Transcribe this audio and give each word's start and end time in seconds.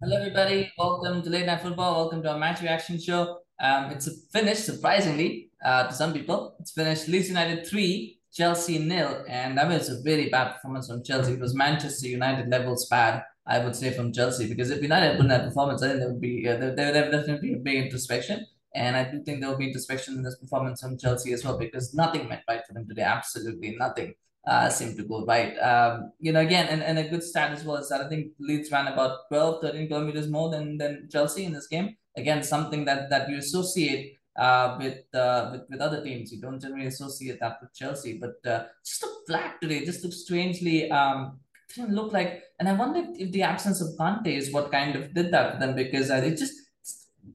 Hello, 0.00 0.16
everybody. 0.16 0.72
Welcome 0.78 1.22
to 1.22 1.28
Late 1.28 1.46
Night 1.46 1.60
Football. 1.60 1.96
Welcome 1.96 2.22
to 2.22 2.30
our 2.30 2.38
match 2.38 2.62
reaction 2.62 3.00
show. 3.00 3.40
Um, 3.60 3.86
it's 3.90 4.08
finished, 4.32 4.64
surprisingly, 4.64 5.50
uh, 5.64 5.88
to 5.88 5.92
some 5.92 6.12
people. 6.12 6.54
It's 6.60 6.70
finished 6.70 7.08
Leeds 7.08 7.26
United 7.26 7.66
3, 7.66 8.16
Chelsea 8.32 8.78
nil. 8.78 9.24
And 9.28 9.56
mean, 9.56 9.72
it's 9.72 9.88
a 9.88 10.00
very 10.02 10.28
bad 10.28 10.52
performance 10.54 10.86
from 10.86 11.02
Chelsea. 11.02 11.32
It 11.32 11.40
was 11.40 11.52
Manchester 11.52 12.06
United 12.06 12.48
levels 12.48 12.86
bad, 12.88 13.24
I 13.44 13.58
would 13.58 13.74
say, 13.74 13.90
from 13.90 14.12
Chelsea. 14.12 14.46
Because 14.48 14.70
if 14.70 14.80
United 14.82 15.16
put 15.16 15.22
in 15.22 15.28
that 15.30 15.48
performance, 15.48 15.82
I 15.82 15.88
think 15.88 15.98
there 15.98 16.12
would 16.12 16.20
be, 16.20 16.48
uh, 16.48 16.56
there, 16.58 16.76
there 16.76 17.02
would 17.02 17.10
definitely 17.10 17.48
be 17.48 17.54
a 17.56 17.58
big 17.58 17.84
introspection. 17.86 18.46
And 18.76 18.94
I 18.94 19.02
do 19.02 19.20
think 19.24 19.40
there 19.40 19.50
will 19.50 19.58
be 19.58 19.66
introspection 19.66 20.14
in 20.14 20.22
this 20.22 20.38
performance 20.38 20.80
from 20.80 20.96
Chelsea 20.96 21.32
as 21.32 21.44
well, 21.44 21.58
because 21.58 21.92
nothing 21.92 22.28
went 22.28 22.42
right 22.48 22.64
for 22.64 22.72
them 22.72 22.86
today. 22.86 23.02
Absolutely 23.02 23.74
nothing 23.76 24.14
uh, 24.48 24.68
seem 24.70 24.96
to 24.96 25.04
go 25.04 25.24
right. 25.26 25.54
Um, 25.58 26.12
you 26.18 26.32
know, 26.32 26.40
again, 26.40 26.68
and, 26.68 26.82
and 26.82 26.98
a 26.98 27.08
good 27.08 27.22
stat 27.22 27.52
as 27.52 27.64
well 27.64 27.76
is 27.76 27.88
that 27.90 28.00
I 28.00 28.08
think 28.08 28.32
Leeds 28.38 28.70
ran 28.72 28.86
about 28.88 29.28
12, 29.28 29.60
13 29.60 29.88
kilometers 29.88 30.28
more 30.28 30.48
than, 30.50 30.78
than 30.78 31.08
Chelsea 31.10 31.44
in 31.44 31.52
this 31.52 31.66
game. 31.66 31.96
Again, 32.16 32.42
something 32.42 32.84
that, 32.86 33.10
that 33.10 33.28
you 33.28 33.36
associate 33.36 34.18
uh, 34.36 34.78
with, 34.78 35.02
uh, 35.14 35.48
with 35.52 35.62
with 35.68 35.80
other 35.80 36.02
teams. 36.02 36.32
You 36.32 36.40
don't 36.40 36.60
generally 36.60 36.86
associate 36.86 37.40
that 37.40 37.58
with 37.60 37.74
Chelsea, 37.74 38.18
but 38.18 38.36
uh, 38.48 38.66
just 38.84 39.02
a 39.02 39.08
flat 39.26 39.60
today. 39.60 39.84
Just 39.84 40.04
looks 40.04 40.22
strangely. 40.22 40.90
Um, 40.90 41.40
didn't 41.74 41.94
look 41.94 42.12
like, 42.12 42.44
and 42.58 42.68
I 42.68 42.72
wonder 42.72 43.02
if 43.14 43.32
the 43.32 43.42
absence 43.42 43.80
of 43.80 43.88
Kante 43.98 44.28
is 44.28 44.52
what 44.52 44.70
kind 44.70 44.96
of 44.96 45.12
did 45.12 45.32
that 45.32 45.54
for 45.54 45.58
them 45.58 45.74
because 45.74 46.10
uh, 46.10 46.22
it 46.24 46.36
just 46.36 46.54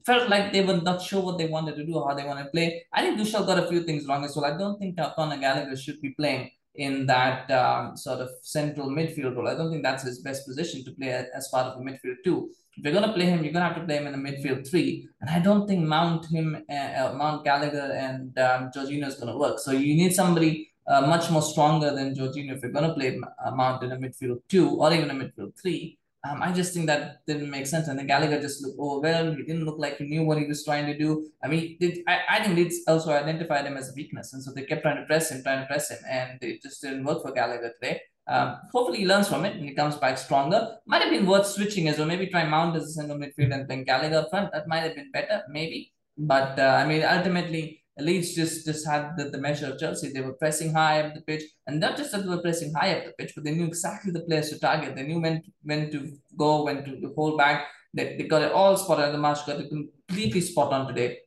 felt 0.04 0.28
like 0.28 0.52
they 0.52 0.64
were 0.64 0.80
not 0.80 1.00
sure 1.02 1.22
what 1.22 1.38
they 1.38 1.46
wanted 1.46 1.76
to 1.76 1.84
do, 1.84 1.94
or 1.94 2.08
how 2.08 2.14
they 2.14 2.24
want 2.24 2.38
to 2.38 2.50
play. 2.50 2.84
I 2.92 3.02
think 3.02 3.20
Tuchel 3.20 3.46
got 3.46 3.62
a 3.62 3.68
few 3.68 3.82
things 3.84 4.08
wrong 4.08 4.24
as 4.24 4.34
well. 4.34 4.46
I 4.46 4.56
don't 4.56 4.78
think 4.78 4.96
Conor 4.96 5.36
Gallagher 5.36 5.76
should 5.76 6.00
be 6.00 6.10
playing 6.10 6.50
in 6.76 7.06
that 7.06 7.50
um, 7.50 7.96
sort 7.96 8.20
of 8.20 8.30
central 8.42 8.88
midfield 8.88 9.36
role. 9.36 9.48
I 9.48 9.54
don't 9.54 9.70
think 9.70 9.82
that's 9.82 10.02
his 10.02 10.18
best 10.20 10.46
position 10.46 10.84
to 10.84 10.90
play 10.92 11.26
as 11.34 11.48
part 11.48 11.66
of 11.66 11.80
a 11.80 11.84
midfield 11.84 12.16
two. 12.24 12.50
If 12.76 12.84
you're 12.84 12.92
going 12.92 13.06
to 13.06 13.12
play 13.12 13.26
him, 13.26 13.44
you're 13.44 13.52
going 13.52 13.62
to 13.62 13.72
have 13.72 13.76
to 13.76 13.84
play 13.84 13.98
him 13.98 14.08
in 14.08 14.14
a 14.14 14.18
midfield 14.18 14.68
three. 14.68 15.08
And 15.20 15.30
I 15.30 15.38
don't 15.38 15.68
think 15.68 15.86
Mount 15.86 16.26
him, 16.26 16.64
uh, 16.68 16.74
uh 16.74 17.14
Mount 17.16 17.44
Gallagher 17.44 17.92
and 17.92 18.36
um, 18.38 18.70
Jorginho 18.74 19.06
is 19.06 19.14
going 19.14 19.32
to 19.32 19.38
work. 19.38 19.60
So 19.60 19.70
you 19.70 19.94
need 19.94 20.12
somebody 20.12 20.72
uh, 20.88 21.02
much 21.02 21.30
more 21.30 21.42
stronger 21.42 21.94
than 21.94 22.14
Jorginho 22.14 22.56
if 22.56 22.62
you're 22.62 22.72
going 22.72 22.88
to 22.88 22.94
play 22.94 23.18
uh, 23.44 23.50
Mount 23.52 23.84
in 23.84 23.92
a 23.92 23.96
midfield 23.96 24.40
two 24.48 24.70
or 24.70 24.92
even 24.92 25.10
a 25.10 25.14
midfield 25.14 25.52
three. 25.60 25.98
Um, 26.26 26.42
I 26.42 26.52
just 26.52 26.72
think 26.72 26.86
that 26.86 27.18
didn't 27.26 27.50
make 27.50 27.66
sense. 27.66 27.88
And 27.88 27.98
then 27.98 28.06
Gallagher 28.06 28.40
just 28.40 28.62
looked 28.62 28.78
overwhelmed. 28.78 29.36
He 29.36 29.42
didn't 29.44 29.66
look 29.66 29.78
like 29.78 29.98
he 29.98 30.04
knew 30.04 30.24
what 30.24 30.38
he 30.38 30.46
was 30.46 30.64
trying 30.64 30.86
to 30.86 30.96
do. 30.96 31.28
I 31.42 31.48
mean, 31.48 31.76
it, 31.80 32.02
I, 32.08 32.20
I 32.30 32.42
think 32.42 32.56
Leeds 32.56 32.78
also 32.88 33.12
identified 33.12 33.66
him 33.66 33.76
as 33.76 33.90
a 33.90 33.92
weakness. 33.94 34.32
And 34.32 34.42
so 34.42 34.50
they 34.52 34.62
kept 34.62 34.82
trying 34.82 34.96
to 34.96 35.04
press 35.04 35.30
him, 35.30 35.42
trying 35.42 35.60
to 35.60 35.66
press 35.66 35.90
him. 35.90 35.98
And 36.08 36.42
it 36.42 36.62
just 36.62 36.80
didn't 36.80 37.04
work 37.04 37.22
for 37.22 37.32
Gallagher 37.32 37.72
today. 37.80 38.00
Um, 38.26 38.56
hopefully 38.72 39.00
he 39.00 39.06
learns 39.06 39.28
from 39.28 39.44
it 39.44 39.54
and 39.54 39.68
he 39.68 39.74
comes 39.74 39.96
back 39.96 40.16
stronger. 40.16 40.78
Might 40.86 41.02
have 41.02 41.10
been 41.10 41.26
worth 41.26 41.46
switching 41.46 41.88
as 41.88 41.98
well. 41.98 42.06
Maybe 42.06 42.26
try 42.28 42.48
Mount 42.48 42.74
as 42.74 42.84
a 42.84 42.92
central 42.92 43.18
midfield 43.18 43.52
and 43.52 43.68
then 43.68 43.84
Gallagher 43.84 44.16
up 44.16 44.30
front. 44.30 44.50
That 44.52 44.66
might 44.66 44.80
have 44.80 44.94
been 44.94 45.10
better, 45.12 45.42
maybe. 45.50 45.92
But 46.16 46.58
uh, 46.58 46.80
I 46.82 46.86
mean, 46.86 47.02
ultimately, 47.02 47.83
Leeds 47.98 48.34
just 48.34 48.66
just 48.66 48.86
had 48.86 49.16
the, 49.16 49.30
the 49.30 49.38
measure 49.38 49.66
of 49.70 49.78
Chelsea. 49.78 50.10
They 50.12 50.20
were 50.20 50.32
pressing 50.32 50.72
high 50.72 51.00
up 51.00 51.14
the 51.14 51.20
pitch, 51.20 51.44
and 51.66 51.78
not 51.78 51.96
just 51.96 52.10
that 52.10 52.22
they 52.22 52.28
were 52.28 52.42
pressing 52.42 52.72
high 52.74 52.92
up 52.98 53.04
the 53.04 53.12
pitch, 53.12 53.32
but 53.34 53.44
they 53.44 53.54
knew 53.54 53.66
exactly 53.66 54.10
the 54.10 54.20
players 54.20 54.50
to 54.50 54.58
target. 54.58 54.96
They 54.96 55.04
knew 55.04 55.20
when 55.20 55.42
when 55.62 55.90
to 55.92 56.12
go, 56.36 56.64
when 56.64 56.84
to, 56.84 57.00
to 57.00 57.12
hold 57.14 57.38
back. 57.38 57.66
They, 57.92 58.16
they 58.16 58.24
got 58.24 58.42
it 58.42 58.50
all 58.50 58.76
spotted. 58.76 59.12
The 59.12 59.18
match 59.18 59.46
got 59.46 59.60
it 59.60 59.68
completely 59.68 60.40
spot 60.40 60.72
on 60.72 60.88
today 60.88 61.18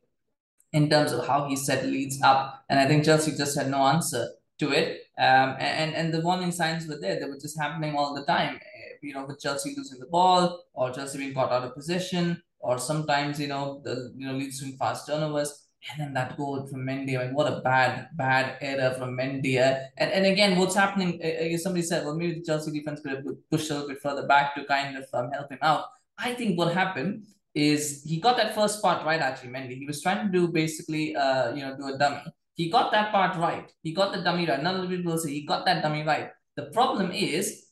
in 0.74 0.90
terms 0.90 1.12
of 1.12 1.26
how 1.26 1.48
he 1.48 1.56
set 1.56 1.86
Leeds 1.86 2.20
up, 2.22 2.64
and 2.68 2.78
I 2.78 2.86
think 2.86 3.04
Chelsea 3.04 3.32
just 3.34 3.56
had 3.56 3.70
no 3.70 3.78
answer 3.86 4.28
to 4.58 4.70
it. 4.72 5.04
Um, 5.18 5.56
and 5.58 5.94
and 5.94 6.12
the 6.12 6.20
warning 6.20 6.52
signs 6.52 6.86
were 6.86 6.98
there; 7.00 7.18
they 7.18 7.26
were 7.26 7.40
just 7.40 7.58
happening 7.58 7.96
all 7.96 8.14
the 8.14 8.26
time. 8.26 8.56
Eh, 8.56 8.96
you 9.00 9.14
know, 9.14 9.24
with 9.24 9.40
Chelsea 9.40 9.74
losing 9.74 10.00
the 10.00 10.06
ball, 10.06 10.64
or 10.74 10.92
Chelsea 10.92 11.16
being 11.16 11.32
caught 11.32 11.50
out 11.50 11.64
of 11.64 11.74
position, 11.74 12.42
or 12.60 12.78
sometimes 12.78 13.40
you 13.40 13.46
know 13.46 13.80
the 13.82 14.12
you 14.14 14.26
know 14.26 14.34
Leeds 14.34 14.60
doing 14.60 14.76
fast 14.76 15.06
turnovers 15.06 15.67
and 15.90 16.00
then 16.00 16.14
that 16.14 16.36
goal 16.36 16.66
from 16.66 16.80
Mendy, 16.80 17.18
I 17.18 17.26
mean, 17.26 17.34
what 17.34 17.50
a 17.50 17.60
bad, 17.60 18.08
bad 18.16 18.58
error 18.60 18.94
from 18.94 19.16
Mendy. 19.16 19.58
Uh, 19.58 19.78
and, 19.96 20.10
and 20.10 20.26
again, 20.26 20.58
what's 20.58 20.74
happening, 20.74 21.20
uh, 21.22 21.56
somebody 21.58 21.82
said, 21.82 22.04
well, 22.04 22.16
maybe 22.16 22.34
the 22.34 22.44
Chelsea 22.44 22.72
defense 22.72 23.00
could 23.00 23.12
have 23.12 23.24
pushed 23.50 23.70
a 23.70 23.74
little 23.74 23.88
bit 23.88 24.00
further 24.02 24.26
back 24.26 24.54
to 24.56 24.64
kind 24.64 24.96
of 24.96 25.04
um, 25.14 25.30
help 25.30 25.50
him 25.50 25.58
out. 25.62 25.84
I 26.18 26.34
think 26.34 26.58
what 26.58 26.74
happened 26.74 27.24
is 27.54 28.02
he 28.04 28.18
got 28.18 28.36
that 28.36 28.54
first 28.54 28.82
part 28.82 29.04
right, 29.06 29.20
actually, 29.20 29.50
Mendy. 29.50 29.78
He 29.78 29.86
was 29.86 30.02
trying 30.02 30.26
to 30.26 30.32
do 30.32 30.48
basically, 30.48 31.14
uh, 31.14 31.54
you 31.54 31.62
know, 31.62 31.76
do 31.76 31.94
a 31.94 31.96
dummy. 31.96 32.22
He 32.54 32.68
got 32.70 32.90
that 32.90 33.12
part 33.12 33.36
right. 33.36 33.70
He 33.82 33.92
got 33.92 34.12
the 34.12 34.22
dummy 34.22 34.46
right. 34.46 34.62
None 34.62 34.74
of 34.74 34.82
the 34.82 34.96
people 34.96 35.12
will 35.12 35.18
say 35.18 35.30
he 35.30 35.46
got 35.46 35.64
that 35.66 35.82
dummy 35.82 36.02
right. 36.02 36.30
The 36.56 36.64
problem 36.66 37.12
is 37.12 37.66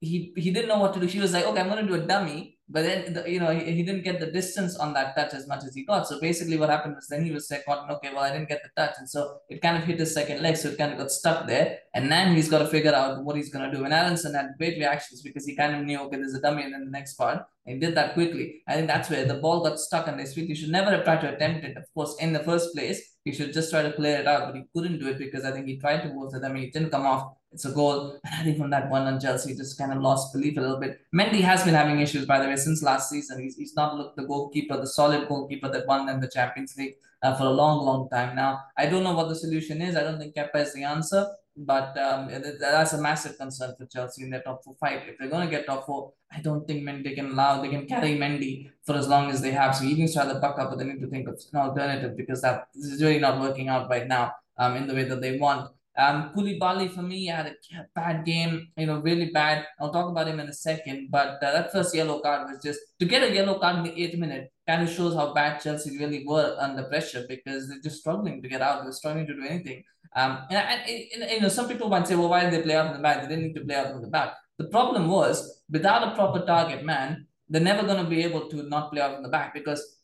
he 0.00 0.32
he 0.36 0.50
didn't 0.50 0.68
know 0.68 0.80
what 0.80 0.94
to 0.94 1.00
do. 1.00 1.06
He 1.06 1.20
was 1.20 1.32
like, 1.32 1.44
okay, 1.44 1.60
I'm 1.60 1.68
going 1.68 1.86
to 1.86 1.96
do 1.96 2.02
a 2.02 2.06
dummy 2.06 2.55
but 2.68 2.82
then, 2.82 3.12
the, 3.12 3.30
you 3.30 3.38
know, 3.38 3.50
he, 3.50 3.72
he 3.72 3.82
didn't 3.84 4.02
get 4.02 4.18
the 4.18 4.26
distance 4.26 4.76
on 4.76 4.92
that 4.94 5.14
touch 5.14 5.34
as 5.34 5.46
much 5.46 5.62
as 5.64 5.74
he 5.74 5.84
got. 5.84 6.08
So 6.08 6.20
basically, 6.20 6.56
what 6.56 6.68
happened 6.68 6.96
was 6.96 7.06
then 7.06 7.24
he 7.24 7.30
was 7.30 7.48
like, 7.48 7.62
okay, 7.68 8.10
well, 8.12 8.24
I 8.24 8.32
didn't 8.32 8.48
get 8.48 8.62
the 8.64 8.70
touch. 8.76 8.96
And 8.98 9.08
so 9.08 9.38
it 9.48 9.62
kind 9.62 9.76
of 9.76 9.84
hit 9.84 10.00
his 10.00 10.12
second 10.12 10.42
leg. 10.42 10.56
So 10.56 10.70
it 10.70 10.78
kind 10.78 10.92
of 10.92 10.98
got 10.98 11.12
stuck 11.12 11.46
there. 11.46 11.78
And 11.94 12.10
then 12.10 12.34
he's 12.34 12.48
got 12.48 12.58
to 12.58 12.66
figure 12.66 12.92
out 12.92 13.22
what 13.22 13.36
he's 13.36 13.52
going 13.52 13.70
to 13.70 13.76
do. 13.76 13.84
And 13.84 13.94
Aaronson 13.94 14.34
had 14.34 14.54
great 14.58 14.78
reactions 14.78 15.22
because 15.22 15.46
he 15.46 15.54
kind 15.54 15.76
of 15.76 15.82
knew, 15.82 16.00
okay, 16.00 16.16
there's 16.16 16.34
a 16.34 16.40
dummy 16.40 16.64
in 16.64 16.72
the 16.72 16.78
next 16.90 17.14
part. 17.14 17.44
And 17.66 17.74
he 17.74 17.80
did 17.80 17.96
that 17.96 18.14
quickly. 18.14 18.62
I 18.66 18.74
think 18.74 18.88
that's 18.88 19.10
where 19.10 19.24
the 19.24 19.34
ball 19.34 19.62
got 19.62 19.78
stuck 19.78 20.08
and 20.08 20.18
they 20.18 20.24
speak. 20.24 20.48
You 20.48 20.56
should 20.56 20.70
never 20.70 20.90
have 20.90 21.04
tried 21.04 21.20
to 21.20 21.34
attempt 21.34 21.64
it, 21.64 21.76
of 21.76 21.84
course, 21.94 22.16
in 22.18 22.32
the 22.32 22.40
first 22.40 22.74
place. 22.74 23.15
He 23.26 23.32
should 23.32 23.52
just 23.52 23.70
try 23.72 23.82
to 23.82 23.92
clear 23.92 24.20
it 24.20 24.28
out, 24.28 24.46
but 24.46 24.54
he 24.54 24.62
couldn't 24.72 25.00
do 25.00 25.08
it 25.08 25.18
because 25.18 25.44
I 25.44 25.50
think 25.50 25.66
he 25.66 25.76
tried 25.78 26.02
to 26.02 26.14
move 26.14 26.30
to 26.30 26.38
them. 26.38 26.52
and 26.52 26.60
He 26.60 26.70
didn't 26.70 26.90
come 26.90 27.04
off. 27.04 27.32
It's 27.50 27.64
a 27.64 27.72
goal. 27.72 28.20
And 28.24 28.34
I 28.40 28.44
think 28.44 28.56
from 28.56 28.70
that 28.70 28.88
one 28.88 29.02
on 29.02 29.18
Chelsea, 29.18 29.52
just 29.56 29.76
kind 29.76 29.92
of 29.92 30.00
lost 30.00 30.32
belief 30.32 30.56
a 30.56 30.60
little 30.60 30.78
bit. 30.78 31.00
Mendy 31.12 31.40
has 31.40 31.64
been 31.64 31.74
having 31.74 31.98
issues, 31.98 32.24
by 32.24 32.38
the 32.38 32.46
way, 32.46 32.54
since 32.54 32.84
last 32.84 33.10
season. 33.10 33.42
He's, 33.42 33.56
he's 33.56 33.74
not 33.74 33.96
looked 33.96 34.16
the 34.16 34.22
goalkeeper, 34.26 34.76
the 34.76 34.86
solid 34.86 35.26
goalkeeper 35.26 35.68
that 35.70 35.88
won 35.88 36.06
them 36.06 36.20
the 36.20 36.28
Champions 36.28 36.76
League 36.78 36.94
uh, 37.24 37.34
for 37.34 37.46
a 37.46 37.50
long, 37.50 37.84
long 37.84 38.08
time 38.10 38.36
now. 38.36 38.60
I 38.76 38.86
don't 38.86 39.02
know 39.02 39.14
what 39.14 39.28
the 39.28 39.34
solution 39.34 39.82
is. 39.82 39.96
I 39.96 40.04
don't 40.04 40.20
think 40.20 40.36
Kepa 40.36 40.62
is 40.62 40.72
the 40.72 40.84
answer. 40.84 41.26
But 41.56 41.96
um, 41.96 42.28
that's 42.60 42.92
a 42.92 43.00
massive 43.00 43.38
concern 43.38 43.74
for 43.78 43.86
Chelsea 43.86 44.24
in 44.24 44.30
their 44.30 44.42
top 44.42 44.62
four 44.62 44.76
fight. 44.78 45.02
If 45.08 45.18
they're 45.18 45.28
going 45.28 45.46
to 45.46 45.50
get 45.50 45.66
top 45.66 45.86
four, 45.86 46.12
I 46.30 46.40
don't 46.40 46.66
think 46.66 46.82
Mendy 46.82 47.14
can 47.14 47.30
allow, 47.30 47.62
they 47.62 47.70
can 47.70 47.86
carry 47.86 48.16
Mendy 48.18 48.70
for 48.84 48.94
as 48.94 49.08
long 49.08 49.30
as 49.30 49.40
they 49.40 49.52
have. 49.52 49.74
So 49.74 49.84
he 49.84 49.94
needs 49.94 50.12
to 50.14 50.20
have 50.20 50.28
the 50.28 50.40
buck 50.40 50.58
up, 50.58 50.70
but 50.70 50.78
they 50.78 50.84
need 50.84 51.00
to 51.00 51.08
think 51.08 51.28
of 51.28 51.40
an 51.52 51.60
alternative 51.60 52.16
because 52.16 52.42
that 52.42 52.68
this 52.74 52.84
is 52.84 53.02
really 53.02 53.18
not 53.18 53.40
working 53.40 53.68
out 53.68 53.88
right 53.88 54.06
now 54.06 54.32
um, 54.58 54.76
in 54.76 54.86
the 54.86 54.94
way 54.94 55.04
that 55.04 55.20
they 55.20 55.38
want. 55.38 55.70
Um, 55.98 56.30
Koulibaly 56.36 56.90
for 56.94 57.00
me 57.00 57.26
had 57.26 57.46
a 57.46 57.54
bad 57.94 58.26
game, 58.26 58.68
you 58.76 58.84
know, 58.84 58.98
really 58.98 59.30
bad. 59.30 59.66
I'll 59.80 59.92
talk 59.92 60.10
about 60.10 60.28
him 60.28 60.40
in 60.40 60.48
a 60.48 60.52
second, 60.52 61.08
but 61.10 61.42
uh, 61.42 61.52
that 61.52 61.72
first 61.72 61.94
yellow 61.94 62.20
card 62.20 62.50
was 62.50 62.62
just 62.62 62.80
to 62.98 63.06
get 63.06 63.22
a 63.22 63.34
yellow 63.34 63.58
card 63.58 63.76
in 63.76 63.84
the 63.84 64.02
eighth 64.02 64.18
minute 64.18 64.52
kind 64.66 64.82
of 64.82 64.90
shows 64.94 65.14
how 65.14 65.32
bad 65.32 65.62
Chelsea 65.62 65.96
really 65.96 66.24
were 66.26 66.56
under 66.58 66.82
pressure 66.84 67.24
because 67.28 67.68
they're 67.68 67.80
just 67.82 68.00
struggling 68.00 68.42
to 68.42 68.48
get 68.48 68.60
out. 68.60 68.82
They're 68.82 68.92
struggling 68.92 69.26
to 69.26 69.34
do 69.34 69.46
anything. 69.46 69.84
Um, 70.16 70.38
and, 70.50 70.58
and, 70.58 71.22
and, 71.22 71.30
you 71.30 71.40
know, 71.42 71.48
some 71.48 71.68
people 71.68 71.88
might 71.88 72.08
say, 72.08 72.16
well, 72.16 72.30
why 72.30 72.42
did 72.42 72.52
they 72.52 72.62
play 72.62 72.74
out 72.74 72.86
in 72.86 72.94
the 72.94 73.02
back? 73.02 73.22
They 73.22 73.28
didn't 73.28 73.44
need 73.44 73.54
to 73.54 73.64
play 73.64 73.74
out 73.74 73.90
in 73.94 74.00
the 74.00 74.08
back. 74.08 74.34
The 74.58 74.68
problem 74.68 75.08
was 75.08 75.62
without 75.70 76.08
a 76.08 76.14
proper 76.14 76.44
target 76.46 76.84
man, 76.84 77.26
they're 77.48 77.60
never 77.60 77.86
going 77.86 78.02
to 78.02 78.08
be 78.08 78.24
able 78.24 78.48
to 78.48 78.62
not 78.62 78.90
play 78.90 79.02
out 79.02 79.14
in 79.16 79.22
the 79.22 79.28
back 79.28 79.52
because 79.52 79.98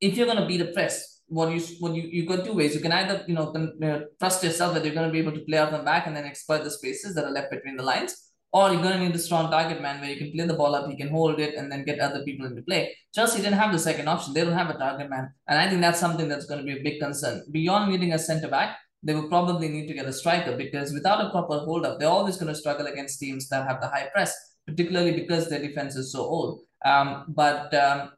if 0.00 0.16
you're 0.16 0.26
going 0.26 0.38
to 0.38 0.46
beat 0.46 0.58
the 0.58 0.72
press, 0.72 1.20
what 1.30 1.52
you 1.54 1.60
what 1.78 1.94
you 1.94 2.02
you 2.02 2.26
got 2.26 2.44
two 2.44 2.52
ways. 2.52 2.74
You 2.74 2.80
can 2.80 2.92
either 2.92 3.24
you 3.28 3.34
know, 3.34 3.52
you 3.54 3.72
know 3.78 4.04
trust 4.18 4.42
yourself 4.42 4.74
that 4.74 4.84
you're 4.84 4.94
going 4.94 5.06
to 5.06 5.12
be 5.12 5.20
able 5.20 5.32
to 5.32 5.44
play 5.48 5.58
out 5.58 5.72
in 5.72 5.78
the 5.78 5.84
back 5.84 6.06
and 6.06 6.16
then 6.16 6.24
exploit 6.24 6.64
the 6.64 6.70
spaces 6.70 7.14
that 7.14 7.24
are 7.24 7.30
left 7.30 7.52
between 7.52 7.76
the 7.76 7.84
lines, 7.84 8.32
or 8.52 8.72
you're 8.72 8.82
going 8.82 8.98
to 8.98 9.06
need 9.06 9.14
a 9.14 9.18
strong 9.18 9.48
target 9.48 9.80
man 9.80 10.00
where 10.00 10.10
you 10.10 10.16
can 10.16 10.32
play 10.32 10.44
the 10.44 10.54
ball 10.54 10.74
up, 10.74 10.90
he 10.90 10.96
can 10.96 11.08
hold 11.08 11.38
it, 11.38 11.54
and 11.54 11.70
then 11.70 11.84
get 11.84 12.00
other 12.00 12.24
people 12.24 12.46
into 12.46 12.62
play. 12.62 12.96
Chelsea 13.14 13.40
didn't 13.40 13.58
have 13.58 13.72
the 13.72 13.78
second 13.78 14.08
option; 14.08 14.34
they 14.34 14.44
don't 14.44 14.58
have 14.58 14.70
a 14.70 14.78
target 14.78 15.08
man, 15.08 15.32
and 15.46 15.56
I 15.56 15.68
think 15.68 15.80
that's 15.80 16.00
something 16.00 16.28
that's 16.28 16.46
going 16.46 16.60
to 16.60 16.66
be 16.66 16.80
a 16.80 16.82
big 16.82 17.00
concern. 17.00 17.44
Beyond 17.52 17.92
needing 17.92 18.12
a 18.12 18.18
centre 18.18 18.48
back, 18.48 18.76
they 19.02 19.14
will 19.14 19.28
probably 19.28 19.68
need 19.68 19.86
to 19.88 19.94
get 19.94 20.06
a 20.06 20.12
striker 20.12 20.56
because 20.56 20.92
without 20.92 21.24
a 21.24 21.30
proper 21.30 21.58
hold 21.58 21.86
up, 21.86 21.98
they're 21.98 22.08
always 22.08 22.36
going 22.36 22.52
to 22.52 22.58
struggle 22.58 22.86
against 22.86 23.18
teams 23.18 23.48
that 23.48 23.66
have 23.66 23.80
the 23.80 23.88
high 23.88 24.08
press, 24.12 24.34
particularly 24.66 25.12
because 25.12 25.48
their 25.48 25.62
defense 25.62 25.96
is 25.96 26.12
so 26.12 26.20
old. 26.20 26.60
Um, 26.84 27.24
but 27.28 27.72
um, 27.74 28.12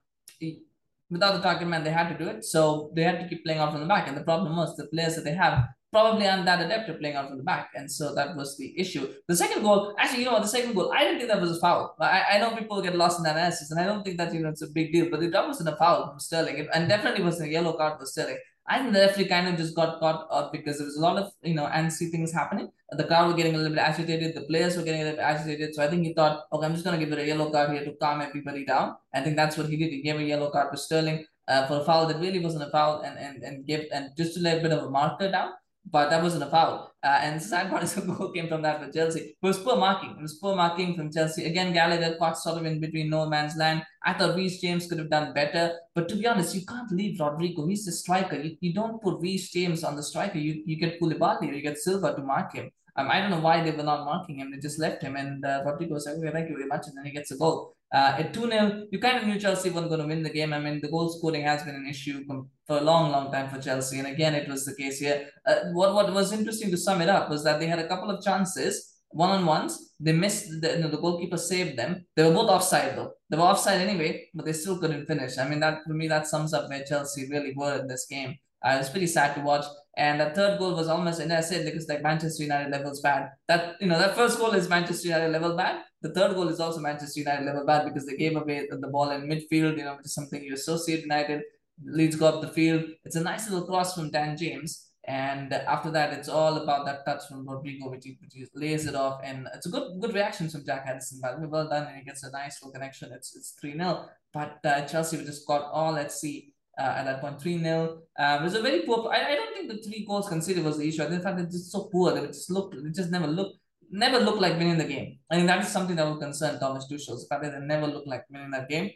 without 1.11 1.35
the 1.35 1.41
target 1.41 1.69
man, 1.69 1.85
they 1.85 1.91
had 1.91 2.09
to 2.09 2.25
do 2.25 2.29
it. 2.31 2.45
So 2.45 2.91
they 2.95 3.03
had 3.03 3.21
to 3.21 3.29
keep 3.29 3.45
playing 3.45 3.61
out 3.61 3.73
from 3.73 3.81
the 3.81 3.87
back. 3.87 4.09
And 4.09 4.17
the 4.17 4.25
problem 4.25 4.57
was 4.57 4.77
the 4.77 4.87
players 4.87 5.15
that 5.17 5.25
they 5.25 5.35
have 5.35 5.69
probably 5.93 6.27
aren't 6.27 6.47
that 6.47 6.65
adept 6.65 6.89
at 6.89 6.99
playing 6.99 7.17
out 7.17 7.29
from 7.29 7.37
the 7.37 7.45
back. 7.45 7.71
And 7.75 7.91
so 7.91 8.15
that 8.15 8.35
was 8.35 8.57
the 8.57 8.75
issue. 8.81 9.13
The 9.29 9.37
second 9.37 9.63
goal, 9.63 9.95
actually, 9.99 10.21
you 10.21 10.25
know 10.25 10.33
what, 10.33 10.43
the 10.43 10.49
second 10.49 10.75
goal, 10.75 10.91
I 10.93 11.05
didn't 11.05 11.19
think 11.19 11.31
that 11.31 11.41
was 11.41 11.57
a 11.57 11.61
foul. 11.61 11.95
I, 12.01 12.25
I 12.33 12.39
know 12.39 12.57
people 12.57 12.81
get 12.81 12.97
lost 12.97 13.21
in 13.21 13.27
analysis, 13.27 13.71
and 13.71 13.79
I 13.79 13.85
don't 13.85 14.03
think 14.03 14.17
that, 14.17 14.33
you 14.33 14.41
know, 14.41 14.49
it's 14.49 14.63
a 14.63 14.69
big 14.69 14.91
deal, 14.91 15.11
but 15.11 15.21
that 15.21 15.47
wasn't 15.47 15.69
a 15.69 15.77
foul 15.77 16.09
from 16.09 16.19
Sterling. 16.19 16.67
and 16.73 16.89
definitely 16.89 17.23
was 17.23 17.41
a 17.43 17.49
yellow 17.49 17.75
card 17.75 18.01
for 18.01 18.07
Sterling. 18.07 18.39
I 18.69 18.79
think 18.79 18.93
the 18.93 19.01
referee 19.01 19.27
kind 19.27 19.49
of 19.49 19.57
just 19.57 19.75
got 19.75 19.99
caught 19.99 20.29
up 20.31 20.53
because 20.53 20.79
there 20.79 20.87
was 20.87 20.97
a 20.97 21.01
lot 21.01 21.17
of, 21.17 21.33
you 21.43 21.55
know, 21.55 21.67
antsy 21.67 22.11
things 22.11 22.33
happening. 22.33 22.71
The 22.91 23.05
crowd 23.05 23.29
were 23.29 23.35
getting 23.35 23.55
a 23.55 23.59
little 23.59 23.73
bit 23.73 23.81
agitated. 23.81 24.35
The 24.35 24.43
players 24.43 24.77
were 24.77 24.85
getting 24.85 25.01
a 25.01 25.05
little 25.05 25.17
bit 25.17 25.25
agitated. 25.25 25.75
So 25.75 25.83
I 25.83 25.89
think 25.89 26.05
he 26.07 26.15
thought, 26.15 26.45
okay, 26.53 26.67
I'm 26.67 26.73
just 26.73 26.85
going 26.85 26.99
to 26.99 27.05
give 27.05 27.13
it 27.13 27.21
a 27.21 27.27
yellow 27.27 27.51
card 27.51 27.71
here 27.71 27.85
to 27.85 27.93
calm 27.95 28.21
everybody 28.21 28.65
down. 28.65 28.95
I 29.13 29.21
think 29.23 29.37
that's 29.37 29.57
what 29.57 29.69
he 29.69 29.77
did. 29.77 29.91
He 29.91 30.03
gave 30.03 30.17
a 30.17 30.23
yellow 30.23 30.51
card 30.51 30.71
to 30.73 30.79
Sterling 30.79 31.27
uh, 31.49 31.67
for 31.67 31.81
a 31.81 31.85
foul 31.85 32.07
that 32.07 32.21
really 32.21 32.39
wasn't 32.39 32.63
a 32.63 32.71
foul 32.71 33.01
and, 33.01 33.19
and, 33.19 33.43
and 33.43 33.67
give, 33.67 33.87
and 33.93 34.11
just 34.17 34.35
to 34.35 34.41
lay 34.41 34.59
a 34.59 34.63
bit 34.63 34.73
of 34.73 34.85
a 34.85 34.91
marker 34.91 35.31
down. 35.31 35.53
But 35.91 36.11
that 36.11 36.23
wasn't 36.23 36.43
a 36.43 36.47
foul. 36.47 36.93
Uh, 37.05 37.19
and 37.23 37.37
is 37.37 37.51
the 37.51 38.01
goal 38.03 38.31
came 38.31 38.49
from 38.49 38.63
that 38.63 38.81
for 38.81 38.93
Chelsea. 38.93 39.21
It 39.21 39.37
was 39.43 39.59
poor 39.59 39.77
marking. 39.77 40.11
It 40.11 40.23
was 40.23 40.35
poor 40.35 40.55
marking 40.55 40.95
from 40.97 41.11
Chelsea. 41.11 41.45
Again, 41.45 41.73
Gallagher 41.73 42.17
caught 42.17 42.39
sort 42.39 42.59
of 42.59 42.65
in 42.65 42.81
between 42.81 43.11
no 43.11 43.29
man's 43.29 43.57
land. 43.57 43.83
I 44.05 44.13
thought 44.15 44.37
Reece 44.37 44.61
James 44.61 44.87
could 44.87 44.99
have 44.99 45.11
done 45.11 45.35
better. 45.35 45.75
But 45.95 46.09
to 46.11 46.17
be 46.17 46.27
honest, 46.27 46.55
you 46.55 46.65
can't 46.65 46.91
leave 46.93 47.19
Rodrigo. 47.19 47.67
He's 47.67 47.85
the 47.85 47.93
striker. 47.93 48.37
You, 48.37 48.57
you 48.61 48.73
don't 48.73 49.03
put 49.03 49.21
Reece 49.21 49.51
James 49.51 49.83
on 49.83 49.97
the 49.97 50.03
striker. 50.03 50.39
You, 50.39 50.63
you 50.65 50.77
get 50.77 51.01
Koulibaly 51.01 51.51
or 51.51 51.55
you 51.55 51.63
get 51.63 51.79
Silva 51.79 52.15
to 52.15 52.23
mark 52.23 52.55
him. 52.55 52.71
Um, 52.97 53.09
I 53.11 53.21
don't 53.21 53.31
know 53.31 53.41
why 53.41 53.63
they 53.63 53.71
were 53.71 53.83
not 53.83 54.05
marking 54.05 54.37
him. 54.37 54.51
They 54.51 54.59
just 54.59 54.79
left 54.79 55.03
him, 55.03 55.17
and 55.17 55.45
uh, 55.45 55.63
Rodrigo 55.65 55.99
said, 55.99 56.19
okay, 56.19 56.31
thank 56.31 56.51
you 56.51 56.57
very 56.57 56.69
much. 56.69 56.87
And 56.87 56.97
then 56.97 57.07
he 57.07 57.13
gets 57.13 57.31
a 57.31 57.37
goal. 57.37 57.75
Uh, 57.93 58.17
at 58.19 58.33
2 58.33 58.49
0, 58.49 58.87
you 58.91 58.99
kind 58.99 59.19
of 59.19 59.27
knew 59.27 59.39
Chelsea 59.39 59.69
weren't 59.69 59.89
going 59.89 60.01
to 60.01 60.07
win 60.07 60.23
the 60.23 60.31
game. 60.31 60.55
I 60.55 60.59
mean, 60.59 60.81
the 60.81 60.89
goal 60.89 61.11
scoring 61.11 61.43
has 61.43 61.63
been 61.63 61.75
an 61.75 61.87
issue 61.87 62.25
for 62.67 62.79
a 62.79 62.81
long, 62.81 63.13
long 63.13 63.31
time 63.31 63.51
for 63.51 63.61
Chelsea. 63.61 63.99
And 63.99 64.09
again, 64.09 64.35
it 64.35 64.49
was 64.49 64.65
the 64.65 64.75
case 64.75 64.99
here. 64.99 65.29
Uh, 65.47 65.57
what, 65.73 65.93
what 65.95 66.13
was 66.13 66.33
interesting 66.33 66.71
to 66.71 66.79
sum 66.79 67.03
it 67.03 67.11
up 67.11 67.29
was 67.29 67.45
that 67.45 67.61
they 67.61 67.67
had 67.67 67.79
a 67.79 67.89
couple 67.89 68.11
of 68.11 68.25
chances, 68.25 68.97
one 69.11 69.29
on 69.29 69.45
ones. 69.45 69.95
They 70.01 70.13
missed, 70.13 70.63
the, 70.63 70.73
you 70.73 70.79
know, 70.79 70.89
the 70.89 70.97
goalkeeper 70.97 71.37
saved 71.37 71.79
them. 71.79 72.07
They 72.17 72.25
were 72.25 72.33
both 72.33 72.49
offside, 72.49 72.97
though. 72.97 73.13
They 73.29 73.37
were 73.37 73.43
offside 73.43 73.83
anyway, 73.83 74.29
but 74.33 74.47
they 74.47 74.55
still 74.55 74.79
couldn't 74.79 75.05
finish. 75.05 75.37
I 75.37 75.47
mean, 75.47 75.61
that 75.61 75.81
for 75.87 75.93
me, 75.93 76.09
that 76.09 76.27
sums 76.27 76.55
up 76.55 76.71
where 76.71 76.85
Chelsea 76.85 77.29
really 77.29 77.53
were 77.55 77.79
in 77.79 77.89
this 77.89 78.07
game. 78.09 78.37
Uh, 78.65 78.75
it 78.75 78.79
was 78.79 78.91
pretty 78.91 79.07
sad 79.07 79.35
to 79.35 79.41
watch. 79.41 79.65
And 79.97 80.21
the 80.21 80.31
third 80.31 80.59
goal 80.59 80.75
was 80.75 80.89
almost, 80.89 81.21
and 81.21 81.33
I 81.33 81.43
said, 81.43 81.67
because 81.67 81.87
like 81.89 82.03
Manchester 82.03 82.45
United 82.45 82.71
levels 82.71 83.01
bad. 83.03 83.31
That 83.49 83.77
you 83.81 83.89
know, 83.89 83.99
that 83.99 84.17
first 84.17 84.39
goal 84.39 84.53
is 84.53 84.69
Manchester 84.69 85.09
United 85.09 85.31
level 85.31 85.55
bad. 85.55 85.83
The 86.01 86.15
third 86.15 86.35
goal 86.35 86.49
is 86.49 86.61
also 86.61 86.81
Manchester 86.81 87.21
United 87.21 87.45
level 87.45 87.67
bad 87.67 87.85
because 87.85 88.07
they 88.07 88.17
gave 88.17 88.37
away 88.37 88.67
the 88.71 88.89
ball 88.89 89.11
in 89.11 89.29
midfield. 89.29 89.77
You 89.77 89.85
know, 89.85 89.97
which 89.97 90.07
is 90.07 90.15
something 90.15 90.43
you 90.43 90.55
associate 90.55 91.03
United. 91.03 91.43
Leeds 91.85 92.17
go 92.17 92.27
up 92.27 92.41
the 92.41 92.49
field. 92.49 92.85
It's 93.05 93.17
a 93.17 93.23
nice 93.23 93.51
little 93.51 93.67
cross 93.67 93.95
from 93.95 94.11
Dan 94.11 94.37
James. 94.37 94.89
And 95.05 95.53
after 95.53 95.91
that, 95.91 96.13
it's 96.13 96.29
all 96.29 96.59
about 96.59 96.87
that 96.87 97.05
touch 97.05 97.27
from 97.29 97.47
Rodrigo, 97.47 97.91
which 97.91 98.05
he, 98.05 98.17
which 98.21 98.33
he 98.35 98.47
lays 98.55 98.87
it 98.87 98.95
off. 98.95 99.21
And 99.25 99.49
it's 99.53 99.67
a 99.67 99.71
good 99.71 100.01
good 100.01 100.15
reaction 100.15 100.49
from 100.49 100.65
Jack 100.65 100.87
Harrison. 100.87 101.19
But 101.21 101.39
well 101.51 101.69
done, 101.69 101.89
and 101.89 101.99
he 101.99 102.05
gets 102.05 102.23
a 102.23 102.31
nice 102.31 102.63
little 102.63 102.73
connection. 102.73 103.13
It's 103.13 103.37
it's 103.37 103.57
3 103.61 103.77
0. 103.77 104.09
But 104.33 104.59
uh, 104.65 104.83
Chelsea 104.83 105.23
just 105.25 105.47
got 105.47 105.71
all 105.71 105.97
at 105.97 106.13
sea 106.13 106.52
uh, 106.79 106.83
at 106.83 107.05
that 107.05 107.21
point, 107.21 107.41
3 107.41 107.63
0. 107.63 107.99
Uh, 108.19 108.39
it 108.41 108.45
was 108.45 108.55
a 108.55 108.63
very 108.63 108.83
poor. 108.83 109.11
I, 109.13 109.33
I 109.33 109.35
don't 109.35 109.55
think 109.55 109.71
the 109.71 109.79
three 109.79 110.05
goals 110.07 110.29
conceded 110.29 110.65
was 110.65 110.79
the 110.79 110.89
issue. 110.89 111.03
I 111.03 111.09
think 111.09 111.23
they're 111.23 111.45
just 111.45 111.71
so 111.71 111.85
poor 111.93 112.13
that 112.13 112.25
it 112.25 112.29
just 112.29 112.51
looked, 112.51 112.75
it 112.75 112.95
just 112.95 113.11
never 113.11 113.27
looked, 113.27 113.59
never 113.91 114.19
looked 114.19 114.41
like 114.41 114.59
winning 114.59 114.79
the 114.79 114.85
game. 114.85 115.19
I 115.31 115.37
think 115.37 115.47
that 115.49 115.63
is 115.63 115.69
something 115.69 115.97
that 115.97 116.07
will 116.07 116.19
concern 116.19 116.59
Thomas 116.59 116.87
Tuchel. 116.91 117.19
The 117.21 117.27
fact 117.29 117.43
that 117.43 117.53
they 117.53 117.67
never 117.67 117.87
looked 117.87 118.09
like 118.09 118.25
winning 118.31 118.51
that 118.51 118.69
game. 118.69 118.91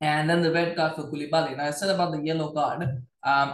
And 0.00 0.30
then 0.30 0.42
the 0.42 0.52
red 0.52 0.76
card 0.76 0.94
for 0.94 1.10
Koulibaly. 1.10 1.56
Now, 1.56 1.66
I 1.66 1.70
said 1.72 1.90
about 1.90 2.12
the 2.12 2.22
yellow 2.22 2.52
card. 2.52 2.82
Um, 2.82 3.02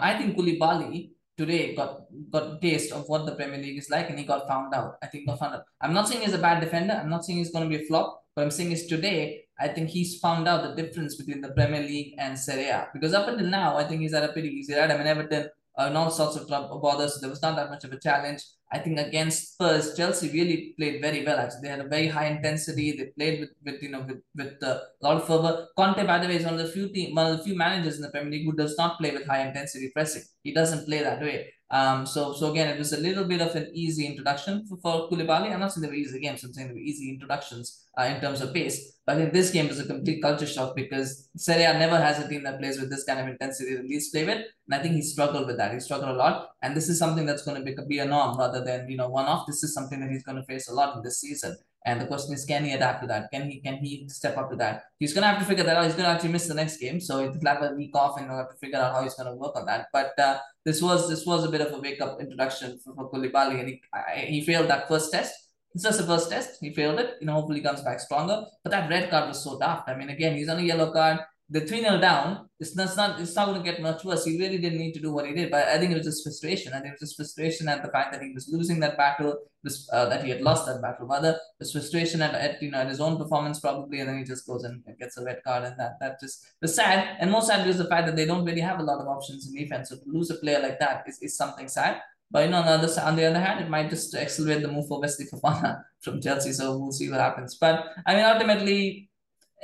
I 0.00 0.16
think 0.18 0.36
Koulibaly 0.36 1.12
today 1.36 1.74
got 1.74 2.02
got 2.30 2.60
taste 2.60 2.92
of 2.92 3.08
what 3.08 3.24
the 3.24 3.34
Premier 3.34 3.58
League 3.58 3.78
is 3.78 3.88
like, 3.88 4.10
and 4.10 4.18
he 4.18 4.24
got 4.26 4.46
found 4.46 4.74
out. 4.74 4.96
I 5.02 5.06
think 5.06 5.26
got 5.26 5.38
found 5.38 5.54
out. 5.54 5.64
I'm 5.80 5.94
not 5.94 6.08
saying 6.08 6.22
he's 6.22 6.34
a 6.34 6.38
bad 6.38 6.60
defender. 6.60 6.94
I'm 6.94 7.08
not 7.08 7.24
saying 7.24 7.38
he's 7.38 7.50
going 7.50 7.68
to 7.68 7.76
be 7.76 7.82
a 7.82 7.86
flop. 7.86 8.24
But 8.34 8.42
I'm 8.42 8.50
saying 8.50 8.72
is 8.72 8.86
today 8.86 9.43
I 9.58 9.68
think 9.68 9.88
he's 9.90 10.18
found 10.18 10.48
out 10.48 10.62
the 10.62 10.82
difference 10.82 11.14
between 11.14 11.40
the 11.40 11.50
Premier 11.50 11.80
League 11.80 12.14
and 12.18 12.38
Serie 12.38 12.68
A. 12.68 12.88
Because 12.92 13.14
up 13.14 13.28
until 13.28 13.46
now, 13.46 13.76
I 13.76 13.84
think 13.84 14.00
he's 14.00 14.14
had 14.14 14.24
a 14.24 14.32
pretty 14.32 14.48
easy 14.48 14.74
ride. 14.74 14.90
I 14.90 14.98
mean, 14.98 15.06
Everton, 15.06 15.48
uh, 15.78 15.92
all 15.94 16.10
sorts 16.10 16.36
of 16.36 16.48
trouble, 16.48 16.80
bothers. 16.80 17.14
So 17.14 17.20
there 17.20 17.30
was 17.30 17.42
not 17.42 17.56
that 17.56 17.70
much 17.70 17.84
of 17.84 17.92
a 17.92 17.98
challenge. 18.00 18.42
I 18.74 18.78
think 18.80 18.98
against 18.98 19.52
Spurs, 19.52 19.96
Chelsea 19.96 20.28
really 20.30 20.74
played 20.76 21.00
very 21.00 21.24
well. 21.24 21.38
Actually, 21.38 21.62
they 21.62 21.68
had 21.68 21.84
a 21.86 21.88
very 21.96 22.08
high 22.08 22.26
intensity. 22.26 22.86
They 22.98 23.06
played 23.18 23.40
with, 23.40 23.52
with 23.64 23.82
you 23.84 23.90
know 23.92 24.02
with 24.08 24.20
with 24.34 24.70
a 24.70 24.82
lot 25.00 25.18
of 25.18 25.26
fervor. 25.28 25.68
Conte, 25.76 26.04
by 26.04 26.18
the 26.18 26.26
way, 26.26 26.36
is 26.36 26.44
one 26.44 26.54
of 26.54 26.62
the 26.64 26.72
few 26.76 26.88
team, 26.88 27.14
one 27.14 27.30
of 27.30 27.38
the 27.38 27.44
few 27.44 27.56
managers 27.56 27.96
in 27.96 28.02
the 28.02 28.10
Premier 28.10 28.32
League 28.32 28.46
who 28.46 28.56
does 28.62 28.76
not 28.76 28.98
play 28.98 29.12
with 29.12 29.26
high 29.26 29.42
intensity 29.46 29.90
pressing. 29.94 30.24
He 30.42 30.52
doesn't 30.52 30.86
play 30.86 31.02
that 31.04 31.20
way. 31.20 31.36
Um, 31.70 32.04
so 32.04 32.32
so 32.32 32.50
again, 32.50 32.68
it 32.68 32.78
was 32.78 32.92
a 32.92 33.00
little 33.06 33.24
bit 33.24 33.40
of 33.40 33.54
an 33.54 33.70
easy 33.74 34.06
introduction 34.06 34.66
for, 34.66 34.76
for 34.82 35.08
Koulibaly. 35.08 35.52
I'm 35.52 35.60
not 35.60 35.72
saying 35.72 35.82
they 35.82 35.92
were 35.94 36.02
easy 36.04 36.20
games. 36.20 36.42
I'm 36.42 36.52
saying 36.52 36.68
they 36.68 36.74
were 36.74 36.90
easy 36.92 37.10
introductions 37.10 37.84
uh, 37.98 38.04
in 38.04 38.20
terms 38.20 38.40
of 38.40 38.52
pace. 38.52 38.94
But 39.06 39.16
I 39.16 39.18
think 39.20 39.32
this 39.32 39.50
game 39.50 39.68
was 39.68 39.80
a 39.80 39.86
complete 39.86 40.22
culture 40.22 40.46
shock 40.46 40.74
because 40.74 41.28
Serie 41.36 41.64
A 41.64 41.78
never 41.78 41.98
has 41.98 42.24
a 42.24 42.28
team 42.28 42.42
that 42.44 42.58
plays 42.58 42.80
with 42.80 42.90
this 42.90 43.04
kind 43.04 43.20
of 43.20 43.28
intensity 43.28 43.74
that 43.76 43.84
Leeds 43.84 44.08
play 44.10 44.24
with. 44.24 44.38
And 44.66 44.74
I 44.74 44.78
think 44.78 44.94
he 44.94 45.02
struggled 45.02 45.46
with 45.46 45.58
that. 45.58 45.74
He 45.74 45.80
struggled 45.80 46.10
a 46.10 46.18
lot. 46.18 46.50
And 46.62 46.74
this 46.74 46.88
is 46.88 46.98
something 46.98 47.26
that's 47.26 47.44
going 47.44 47.58
to 47.58 47.64
be, 47.64 47.76
be 47.86 47.98
a 47.98 48.06
norm 48.06 48.38
rather 48.38 48.63
than, 48.64 48.88
you 48.88 48.96
know, 48.96 49.08
one 49.08 49.26
off. 49.26 49.46
This 49.46 49.62
is 49.62 49.74
something 49.74 50.00
that 50.00 50.10
he's 50.10 50.22
going 50.22 50.36
to 50.36 50.44
face 50.44 50.68
a 50.68 50.74
lot 50.74 50.96
in 50.96 51.02
this 51.02 51.20
season. 51.20 51.56
And 51.86 52.00
the 52.00 52.06
question 52.06 52.32
is, 52.32 52.46
can 52.46 52.64
he 52.64 52.72
adapt 52.72 53.02
to 53.02 53.06
that? 53.08 53.30
Can 53.30 53.50
he 53.50 53.60
can 53.60 53.76
he 53.76 54.08
step 54.08 54.38
up 54.38 54.48
to 54.50 54.56
that? 54.56 54.84
He's 54.98 55.12
gonna 55.12 55.26
have 55.26 55.38
to 55.38 55.44
figure 55.44 55.64
that 55.64 55.76
out. 55.76 55.84
He's 55.84 55.94
gonna 55.94 56.08
actually 56.08 56.32
miss 56.32 56.48
the 56.48 56.54
next 56.54 56.78
game, 56.78 56.98
so 56.98 57.18
he'll 57.18 57.38
have 57.44 57.62
a 57.62 57.74
week 57.74 57.94
off 57.94 58.16
and 58.16 58.26
he'll 58.26 58.38
have 58.38 58.50
to 58.50 58.56
figure 58.56 58.78
out 58.78 58.94
how 58.94 59.02
he's 59.02 59.14
gonna 59.14 59.34
work 59.34 59.54
on 59.54 59.66
that. 59.66 59.88
But 59.92 60.18
uh, 60.18 60.38
this 60.64 60.80
was 60.80 61.10
this 61.10 61.26
was 61.26 61.44
a 61.44 61.50
bit 61.50 61.60
of 61.60 61.74
a 61.74 61.78
wake 61.78 62.00
up 62.00 62.18
introduction 62.22 62.78
for, 62.82 62.94
for 62.94 63.10
Koulibaly, 63.10 63.60
and 63.60 63.68
he 63.68 63.82
I, 63.92 64.20
he 64.20 64.40
failed 64.40 64.68
that 64.68 64.88
first 64.88 65.12
test. 65.12 65.34
It's 65.74 65.84
just 65.84 65.98
the 65.98 66.06
first 66.06 66.30
test. 66.30 66.56
He 66.60 66.72
failed 66.72 67.00
it. 67.00 67.16
You 67.20 67.26
know, 67.26 67.34
hopefully 67.34 67.60
comes 67.60 67.82
back 67.82 68.00
stronger. 68.00 68.44
But 68.62 68.70
that 68.70 68.88
red 68.88 69.10
card 69.10 69.28
was 69.28 69.44
so 69.44 69.58
daft. 69.58 69.86
I 69.88 69.94
mean, 69.94 70.08
again, 70.08 70.36
he's 70.36 70.48
on 70.48 70.60
a 70.60 70.62
yellow 70.62 70.90
card 70.90 71.18
the 71.50 71.60
3 71.60 71.82
0 71.82 72.00
down, 72.00 72.48
it's 72.58 72.74
not, 72.74 72.86
it's 72.86 72.96
not 72.96 73.20
it's 73.20 73.36
not 73.36 73.46
going 73.46 73.62
to 73.62 73.70
get 73.70 73.82
much 73.82 74.02
worse. 74.02 74.24
He 74.24 74.38
really 74.38 74.56
didn't 74.56 74.78
need 74.78 74.94
to 74.94 75.00
do 75.00 75.12
what 75.12 75.26
he 75.26 75.34
did, 75.34 75.50
but 75.50 75.68
I 75.68 75.78
think 75.78 75.92
it 75.92 75.98
was 75.98 76.06
just 76.06 76.22
frustration. 76.22 76.72
I 76.72 76.80
think 76.80 76.94
it 76.94 77.00
was 77.00 77.10
just 77.10 77.16
frustration 77.16 77.68
at 77.68 77.82
the 77.82 77.90
fact 77.90 78.12
that 78.12 78.22
he 78.22 78.32
was 78.32 78.48
losing 78.48 78.80
that 78.80 78.96
battle, 78.96 79.36
was 79.62 79.88
uh, 79.92 80.06
that 80.06 80.24
he 80.24 80.30
had 80.30 80.40
lost 80.40 80.66
that 80.66 80.80
battle. 80.80 81.06
Rather, 81.06 81.38
it 81.60 81.68
frustration 81.70 82.22
at, 82.22 82.34
at 82.34 82.62
you 82.62 82.70
know 82.70 82.78
at 82.78 82.88
his 82.88 83.00
own 83.00 83.18
performance 83.18 83.60
probably, 83.60 84.00
and 84.00 84.08
then 84.08 84.18
he 84.18 84.24
just 84.24 84.46
goes 84.46 84.64
and 84.64 84.82
gets 84.98 85.18
a 85.18 85.24
red 85.24 85.42
card, 85.44 85.64
and 85.64 85.78
that 85.78 86.00
that 86.00 86.18
just 86.18 86.46
was 86.62 86.74
sad. 86.74 87.16
And 87.20 87.30
more 87.30 87.42
sad 87.42 87.66
is 87.68 87.76
the 87.76 87.88
fact 87.88 88.06
that 88.06 88.16
they 88.16 88.24
don't 88.24 88.44
really 88.44 88.62
have 88.62 88.80
a 88.80 88.82
lot 88.82 89.00
of 89.00 89.06
options 89.06 89.46
in 89.46 89.54
defense. 89.54 89.90
So 89.90 89.96
to 89.96 90.04
lose 90.06 90.30
a 90.30 90.36
player 90.36 90.60
like 90.60 90.78
that 90.80 91.04
is, 91.06 91.18
is 91.20 91.36
something 91.36 91.68
sad. 91.68 92.00
But 92.30 92.46
you 92.46 92.50
know, 92.50 92.60
on 92.60 92.66
the, 92.66 92.88
other, 92.88 93.00
on 93.02 93.16
the 93.16 93.26
other 93.26 93.40
hand, 93.40 93.60
it 93.60 93.68
might 93.68 93.90
just 93.90 94.14
accelerate 94.14 94.62
the 94.62 94.68
move 94.68 94.88
for 94.88 95.00
Wesley 95.00 95.26
Fofana 95.26 95.84
from 96.00 96.20
Chelsea. 96.20 96.52
So 96.52 96.78
we'll 96.78 96.92
see 96.92 97.10
what 97.10 97.20
happens. 97.20 97.56
But 97.56 97.84
I 98.06 98.14
mean, 98.14 98.24
ultimately, 98.24 99.10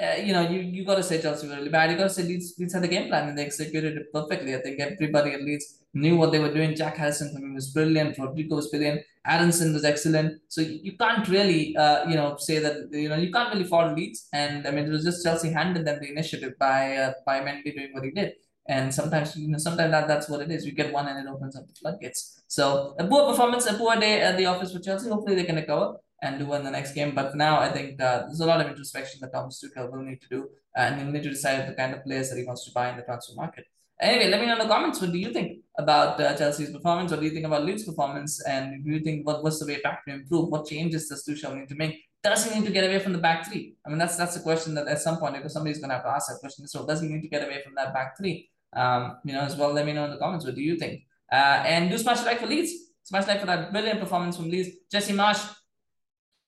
uh, 0.00 0.16
you 0.16 0.32
know, 0.32 0.48
you, 0.48 0.60
you 0.60 0.84
got 0.84 0.96
to 0.96 1.02
say 1.02 1.20
Chelsea 1.20 1.46
were 1.46 1.56
really 1.56 1.68
bad. 1.68 1.90
You 1.90 1.96
got 1.96 2.04
to 2.04 2.10
say 2.10 2.22
Leeds, 2.22 2.54
Leeds 2.58 2.74
had 2.74 2.82
the 2.82 2.88
game 2.88 3.08
plan 3.08 3.28
and 3.28 3.36
they 3.36 3.44
executed 3.44 3.96
it 3.96 4.12
perfectly. 4.12 4.54
I 4.54 4.60
think 4.60 4.80
everybody 4.80 5.32
at 5.32 5.42
Leeds 5.42 5.82
knew 5.92 6.16
what 6.16 6.32
they 6.32 6.38
were 6.38 6.52
doing. 6.52 6.74
Jack 6.74 6.96
Harrison 6.96 7.32
for 7.32 7.40
me 7.40 7.54
was 7.54 7.70
brilliant. 7.70 8.18
Rodrigo 8.18 8.56
was 8.56 8.68
brilliant. 8.68 9.02
Aaronson 9.26 9.72
was 9.72 9.84
excellent. 9.84 10.40
So 10.48 10.60
you, 10.62 10.80
you 10.82 10.96
can't 10.96 11.28
really, 11.28 11.76
uh, 11.76 12.08
you 12.08 12.16
know, 12.16 12.36
say 12.38 12.58
that 12.58 12.88
you 12.90 13.08
know 13.08 13.16
you 13.16 13.30
can't 13.30 13.52
really 13.52 13.66
fault 13.66 13.96
Leeds. 13.96 14.28
And 14.32 14.66
I 14.66 14.70
mean, 14.70 14.86
it 14.86 14.90
was 14.90 15.04
just 15.04 15.22
Chelsea 15.22 15.50
handed 15.50 15.84
them 15.86 15.98
the 16.00 16.10
initiative 16.10 16.54
by 16.58 16.96
uh, 16.96 17.12
by 17.26 17.40
Mendy 17.40 17.74
doing 17.74 17.90
what 17.92 18.04
he 18.04 18.10
did. 18.10 18.32
And 18.68 18.94
sometimes, 18.94 19.36
you 19.36 19.48
know, 19.48 19.58
sometimes 19.58 19.90
that, 19.90 20.06
that's 20.06 20.28
what 20.28 20.42
it 20.42 20.50
is. 20.50 20.64
You 20.64 20.72
get 20.72 20.92
one 20.92 21.08
and 21.08 21.18
it 21.18 21.30
opens 21.30 21.56
up 21.56 21.66
the 21.66 21.74
floodgates. 21.74 22.42
So 22.46 22.94
a 22.98 23.06
poor 23.06 23.28
performance, 23.28 23.66
a 23.66 23.74
poor 23.74 23.96
day 23.96 24.20
at 24.20 24.36
the 24.36 24.46
office 24.46 24.72
for 24.72 24.78
Chelsea. 24.78 25.10
Hopefully 25.10 25.34
they 25.34 25.44
can 25.44 25.56
recover 25.56 25.96
and 26.22 26.38
do 26.38 26.52
in 26.54 26.64
the 26.64 26.70
next 26.70 26.92
game. 26.92 27.14
But 27.14 27.34
now 27.34 27.58
I 27.58 27.70
think 27.70 28.00
uh, 28.00 28.20
there's 28.26 28.40
a 28.40 28.46
lot 28.46 28.60
of 28.60 28.68
introspection 28.68 29.20
that 29.20 29.32
Thomas 29.32 29.62
Tuchel 29.62 29.90
will 29.90 30.02
need 30.02 30.20
to 30.22 30.28
do, 30.28 30.48
and 30.76 31.00
he'll 31.00 31.10
need 31.10 31.22
to 31.22 31.30
decide 31.30 31.68
the 31.68 31.74
kind 31.74 31.94
of 31.94 32.04
players 32.04 32.30
that 32.30 32.38
he 32.38 32.44
wants 32.44 32.64
to 32.66 32.72
buy 32.72 32.90
in 32.90 32.96
the 32.96 33.02
transfer 33.02 33.34
market. 33.34 33.64
Anyway, 34.00 34.30
let 34.30 34.40
me 34.40 34.46
know 34.46 34.54
in 34.54 34.58
the 34.58 34.66
comments. 34.66 35.00
What 35.00 35.12
do 35.12 35.18
you 35.18 35.30
think 35.30 35.58
about 35.78 36.18
uh, 36.20 36.34
Chelsea's 36.34 36.70
performance? 36.70 37.10
What 37.10 37.20
do 37.20 37.26
you 37.26 37.32
think 37.32 37.44
about 37.44 37.64
Leeds' 37.64 37.84
performance? 37.84 38.42
And 38.46 38.82
do 38.82 38.92
you 38.92 39.00
think 39.00 39.26
what 39.26 39.42
was 39.42 39.60
the 39.60 39.66
way 39.66 39.80
back 39.82 40.04
to 40.06 40.14
improve? 40.14 40.48
What 40.48 40.66
changes 40.66 41.08
does 41.08 41.24
Tuchel 41.26 41.58
need 41.58 41.68
to 41.68 41.74
make? 41.74 41.96
Does 42.22 42.44
he 42.46 42.58
need 42.58 42.66
to 42.66 42.72
get 42.72 42.84
away 42.84 42.98
from 42.98 43.12
the 43.12 43.18
back 43.18 43.46
three? 43.46 43.74
I 43.84 43.90
mean, 43.90 43.98
that's 43.98 44.16
that's 44.16 44.36
a 44.36 44.40
question 44.40 44.74
that 44.74 44.88
at 44.88 45.00
some 45.00 45.18
point, 45.18 45.34
because 45.34 45.52
somebody's 45.52 45.78
going 45.78 45.90
to 45.90 45.96
have 45.96 46.04
to 46.04 46.10
ask 46.10 46.28
that 46.28 46.38
question. 46.40 46.66
So, 46.66 46.86
does 46.86 47.00
he 47.02 47.08
need 47.08 47.22
to 47.22 47.28
get 47.28 47.42
away 47.42 47.62
from 47.62 47.74
that 47.76 47.92
back 47.92 48.16
three? 48.16 48.50
Um, 48.74 49.18
you 49.24 49.34
know, 49.34 49.40
as 49.40 49.56
well. 49.56 49.72
Let 49.72 49.84
me 49.84 49.92
know 49.92 50.04
in 50.04 50.10
the 50.10 50.18
comments. 50.18 50.44
What 50.46 50.54
do 50.54 50.62
you 50.62 50.76
think? 50.76 51.02
Uh, 51.30 51.62
and 51.64 51.90
do 51.90 51.98
smash 51.98 52.24
like 52.24 52.40
for 52.40 52.46
Leeds. 52.46 52.72
Smash 53.04 53.26
like 53.26 53.40
for 53.40 53.46
that 53.46 53.72
brilliant 53.72 54.00
performance 54.00 54.36
from 54.36 54.50
Leeds. 54.50 54.68
Jesse 54.90 55.12
Marsch, 55.12 55.46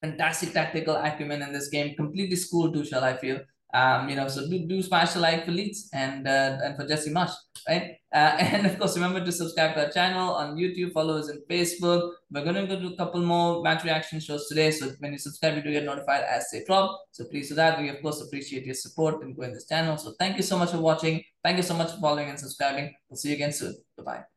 fantastic 0.02 0.52
tactical 0.52 0.96
acumen 0.96 1.42
in 1.42 1.52
this 1.52 1.68
game. 1.68 1.94
Completely 1.94 2.36
schooled 2.36 2.74
Tuchel, 2.74 3.02
I 3.02 3.16
feel. 3.16 3.40
Um, 3.74 4.10
you 4.10 4.16
know, 4.16 4.28
so 4.28 4.46
do, 4.48 4.66
do 4.66 4.82
smash 4.82 5.14
the 5.14 5.20
like 5.20 5.46
for 5.46 5.50
Leeds 5.50 5.88
and 5.94 6.28
uh, 6.28 6.58
and 6.62 6.76
for 6.76 6.86
Jesse 6.86 7.10
Marsch, 7.10 7.32
right? 7.66 7.92
Uh, 8.12 8.36
and 8.38 8.66
of 8.66 8.78
course, 8.78 8.96
remember 8.96 9.24
to 9.24 9.32
subscribe 9.32 9.74
to 9.74 9.86
our 9.86 9.90
channel 9.90 10.34
on 10.34 10.56
YouTube, 10.56 10.92
follow 10.92 11.16
us 11.16 11.30
on 11.30 11.38
Facebook. 11.50 12.12
We're 12.30 12.44
going 12.44 12.56
to 12.56 12.66
go 12.66 12.78
do 12.78 12.92
a 12.92 12.96
couple 12.96 13.22
more 13.22 13.62
match 13.62 13.82
reaction 13.84 14.20
shows 14.20 14.46
today. 14.46 14.72
So 14.72 14.90
when 14.98 15.12
you 15.12 15.18
subscribe, 15.18 15.56
you 15.56 15.62
do 15.62 15.72
get 15.72 15.84
notified 15.84 16.24
as 16.24 16.48
they 16.52 16.64
drop. 16.64 17.00
So 17.12 17.24
please 17.24 17.48
do 17.48 17.54
that. 17.54 17.80
We, 17.80 17.88
of 17.88 18.02
course, 18.02 18.20
appreciate 18.20 18.66
your 18.66 18.74
support 18.74 19.22
and 19.22 19.34
growing 19.34 19.54
this 19.54 19.66
channel. 19.66 19.96
So 19.96 20.12
thank 20.18 20.36
you 20.36 20.42
so 20.42 20.58
much 20.58 20.72
for 20.72 20.78
watching. 20.78 21.24
Thank 21.42 21.56
you 21.56 21.62
so 21.62 21.74
much 21.74 21.92
for 21.92 22.00
following 22.00 22.28
and 22.28 22.38
subscribing. 22.38 22.94
We'll 23.08 23.16
see 23.16 23.30
you 23.30 23.36
again 23.36 23.52
soon. 23.52 23.74
Bye-bye. 23.96 24.31